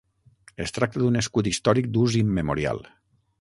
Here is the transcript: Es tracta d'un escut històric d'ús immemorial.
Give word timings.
Es 0.63 0.71
tracta 0.77 1.01
d'un 1.03 1.19
escut 1.21 1.49
històric 1.51 1.91
d'ús 1.93 2.17
immemorial. 2.23 2.83